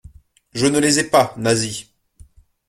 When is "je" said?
0.55-0.65